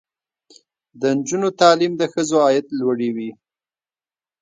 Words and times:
د 0.99 1.01
نجونو 1.17 1.49
تعلیم 1.61 1.93
د 1.97 2.03
ښځو 2.13 2.37
عاید 2.45 2.65
لوړوي. 2.79 3.31